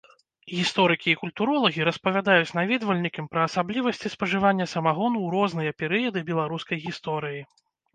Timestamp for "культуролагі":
1.23-1.85